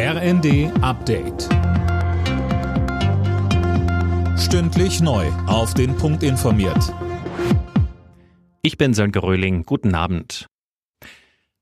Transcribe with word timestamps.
RND 0.00 0.70
Update. 0.80 1.48
Stündlich 4.38 5.00
neu. 5.00 5.26
Auf 5.48 5.74
den 5.74 5.96
Punkt 5.96 6.22
informiert. 6.22 6.94
Ich 8.62 8.78
bin 8.78 8.94
Sönke 8.94 9.24
Röhling. 9.24 9.64
Guten 9.64 9.96
Abend. 9.96 10.46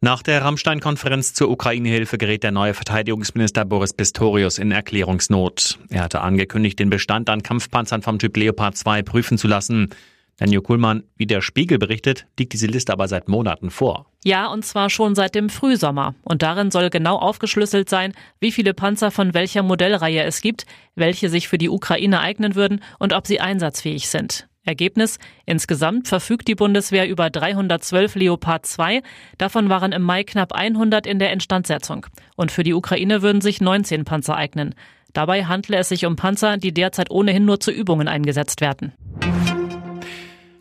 Nach 0.00 0.20
der 0.20 0.42
Rammstein-Konferenz 0.42 1.34
zur 1.34 1.48
Ukraine-Hilfe 1.48 2.18
gerät 2.18 2.42
der 2.42 2.50
neue 2.50 2.74
Verteidigungsminister 2.74 3.64
Boris 3.64 3.92
Pistorius 3.92 4.58
in 4.58 4.72
Erklärungsnot. 4.72 5.78
Er 5.90 6.02
hatte 6.02 6.20
angekündigt, 6.20 6.80
den 6.80 6.90
Bestand 6.90 7.30
an 7.30 7.44
Kampfpanzern 7.44 8.02
vom 8.02 8.18
Typ 8.18 8.36
Leopard 8.36 8.76
2 8.76 9.02
prüfen 9.02 9.38
zu 9.38 9.46
lassen. 9.46 9.90
Daniel 10.36 10.62
Kuhlmann, 10.62 11.04
wie 11.16 11.26
der 11.26 11.42
Spiegel 11.42 11.78
berichtet, 11.78 12.26
liegt 12.38 12.52
diese 12.52 12.66
Liste 12.66 12.92
aber 12.92 13.06
seit 13.06 13.28
Monaten 13.28 13.70
vor. 13.70 14.06
Ja, 14.24 14.46
und 14.48 14.64
zwar 14.64 14.90
schon 14.90 15.14
seit 15.14 15.34
dem 15.34 15.48
Frühsommer. 15.48 16.14
Und 16.22 16.42
darin 16.42 16.70
soll 16.70 16.90
genau 16.90 17.16
aufgeschlüsselt 17.18 17.88
sein, 17.88 18.12
wie 18.40 18.50
viele 18.50 18.74
Panzer 18.74 19.10
von 19.10 19.34
welcher 19.34 19.62
Modellreihe 19.62 20.24
es 20.24 20.40
gibt, 20.40 20.66
welche 20.96 21.28
sich 21.28 21.46
für 21.46 21.58
die 21.58 21.68
Ukraine 21.68 22.20
eignen 22.20 22.54
würden 22.54 22.80
und 22.98 23.12
ob 23.12 23.26
sie 23.26 23.40
einsatzfähig 23.40 24.08
sind. 24.08 24.48
Ergebnis: 24.64 25.18
Insgesamt 25.44 26.08
verfügt 26.08 26.48
die 26.48 26.54
Bundeswehr 26.54 27.08
über 27.08 27.30
312 27.30 28.14
Leopard 28.16 28.66
2. 28.66 29.02
Davon 29.38 29.68
waren 29.68 29.92
im 29.92 30.02
Mai 30.02 30.24
knapp 30.24 30.52
100 30.52 31.06
in 31.06 31.18
der 31.18 31.32
Instandsetzung. 31.32 32.06
Und 32.34 32.50
für 32.50 32.62
die 32.62 32.74
Ukraine 32.74 33.22
würden 33.22 33.42
sich 33.42 33.60
19 33.60 34.04
Panzer 34.04 34.36
eignen. 34.36 34.74
Dabei 35.12 35.44
handle 35.44 35.76
es 35.76 35.90
sich 35.90 36.06
um 36.06 36.16
Panzer, 36.16 36.56
die 36.56 36.74
derzeit 36.74 37.10
ohnehin 37.10 37.44
nur 37.44 37.60
zu 37.60 37.70
Übungen 37.70 38.08
eingesetzt 38.08 38.60
werden. 38.60 38.92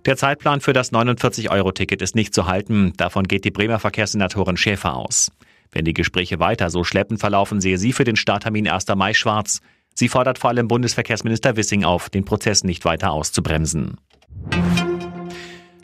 Der 0.05 0.17
Zeitplan 0.17 0.59
für 0.59 0.73
das 0.73 0.91
49-Euro-Ticket 0.91 2.01
ist 2.01 2.13
nicht 2.13 2.33
zu 2.33 2.45
halten. 2.45 2.91
Davon 2.97 3.25
geht 3.25 3.45
die 3.45 3.51
Bremer 3.51 3.79
Verkehrssenatorin 3.79 4.57
Schäfer 4.57 4.97
aus. 4.97 5.31
Wenn 5.71 5.85
die 5.85 5.93
Gespräche 5.93 6.39
weiter 6.39 6.69
so 6.69 6.83
schleppend 6.83 7.21
verlaufen, 7.21 7.61
sehe 7.61 7.77
sie 7.77 7.93
für 7.93 8.03
den 8.03 8.17
Starttermin 8.17 8.67
1. 8.67 8.87
Mai 8.95 9.13
schwarz. 9.13 9.61
Sie 9.93 10.09
fordert 10.09 10.39
vor 10.39 10.49
allem 10.49 10.67
Bundesverkehrsminister 10.67 11.55
Wissing 11.55 11.85
auf, 11.85 12.09
den 12.09 12.25
Prozess 12.25 12.65
nicht 12.65 12.83
weiter 12.83 13.11
auszubremsen. 13.11 13.97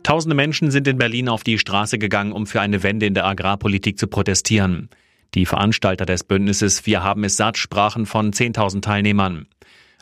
Tausende 0.03 0.35
Menschen 0.35 0.69
sind 0.71 0.87
in 0.87 0.97
Berlin 0.97 1.29
auf 1.29 1.43
die 1.43 1.57
Straße 1.57 1.97
gegangen, 1.97 2.33
um 2.33 2.45
für 2.45 2.59
eine 2.59 2.83
Wende 2.83 3.05
in 3.05 3.13
der 3.13 3.25
Agrarpolitik 3.25 3.97
zu 3.97 4.07
protestieren. 4.07 4.89
Die 5.33 5.45
Veranstalter 5.45 6.05
des 6.05 6.25
Bündnisses 6.25 6.85
Wir 6.85 7.03
haben 7.03 7.23
es 7.23 7.37
satt 7.37 7.57
sprachen 7.57 8.05
von 8.05 8.33
10.000 8.33 8.81
Teilnehmern. 8.81 9.47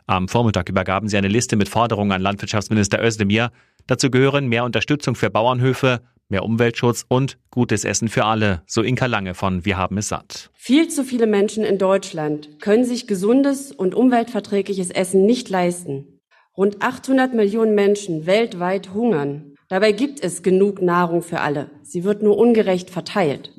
Am 0.10 0.30
Vormittag 0.30 0.70
übergaben 0.70 1.10
sie 1.10 1.18
eine 1.18 1.28
Liste 1.28 1.58
mit 1.58 1.68
Forderungen 1.68 2.14
an 2.14 2.22
Landwirtschaftsminister 2.22 3.04
Özdemir. 3.04 3.52
Dazu 3.88 4.10
gehören 4.10 4.48
mehr 4.48 4.64
Unterstützung 4.64 5.16
für 5.16 5.30
Bauernhöfe, 5.30 6.00
mehr 6.30 6.46
Umweltschutz 6.46 7.06
und 7.10 7.38
gutes 7.52 7.84
Essen 7.84 8.08
für 8.08 8.24
alle, 8.24 8.62
so 8.68 8.84
Inka 8.84 9.08
Lange 9.08 9.34
von 9.34 9.66
Wir 9.66 9.76
haben 9.76 9.98
es 9.98 10.08
satt. 10.08 10.50
Viel 10.54 10.88
zu 10.88 11.04
viele 11.04 11.28
Menschen 11.28 11.66
in 11.66 11.78
Deutschland 11.78 12.62
können 12.62 12.86
sich 12.86 13.06
gesundes 13.06 13.74
und 13.74 13.96
umweltverträgliches 13.96 14.92
Essen 14.92 15.26
nicht 15.26 15.50
leisten. 15.50 16.22
Rund 16.56 16.82
800 16.82 17.34
Millionen 17.34 17.76
Menschen 17.76 18.26
weltweit 18.26 18.94
hungern. 18.94 19.56
Dabei 19.68 19.92
gibt 19.92 20.24
es 20.24 20.42
genug 20.42 20.82
Nahrung 20.82 21.22
für 21.22 21.42
alle. 21.42 21.70
Sie 21.84 22.06
wird 22.06 22.24
nur 22.24 22.38
ungerecht 22.38 22.90
verteilt. 22.90 23.52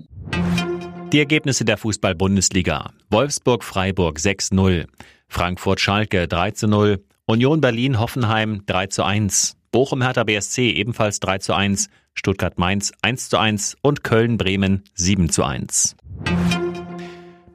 Die 1.12 1.20
Ergebnisse 1.20 1.64
der 1.64 1.78
Fußball-Bundesliga. 1.78 2.90
Wolfsburg-Freiburg 3.08 4.18
6-0. 4.18 4.84
Frankfurt-Schalke 5.28 6.24
3-0. 6.24 7.00
Union 7.24 7.62
Berlin-Hoffenheim 7.62 8.62
3-1. 8.66 9.54
Bochum-Hertha 9.70 10.24
BSC 10.24 10.70
ebenfalls 10.70 11.22
3-1. 11.22 11.88
Stuttgart-Mainz 12.12 12.92
1-1 13.02 13.76
und 13.80 14.04
Köln-Bremen 14.04 14.84
7-1. 14.98 15.94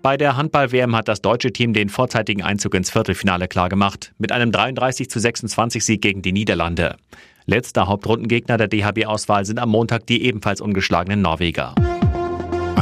Bei 0.02 0.18
der 0.18 0.36
Handball-WM 0.36 0.96
hat 0.96 1.08
das 1.08 1.22
deutsche 1.22 1.54
Team 1.54 1.74
den 1.74 1.90
vorzeitigen 1.90 2.42
Einzug 2.42 2.74
ins 2.74 2.90
Viertelfinale 2.90 3.48
klargemacht, 3.48 4.14
mit 4.18 4.32
einem 4.32 4.52
33 4.52 5.08
26 5.12 5.86
Sieg 5.86 6.02
gegen 6.02 6.24
die 6.24 6.32
Niederlande. 6.32 6.96
Letzter 7.46 7.88
Hauptrundengegner 7.88 8.58
der 8.58 8.68
DHB-Auswahl 8.68 9.46
sind 9.46 9.60
am 9.60 9.70
Montag 9.70 10.08
die 10.08 10.24
ebenfalls 10.24 10.60
ungeschlagenen 10.60 11.22
Norweger. 11.22 11.76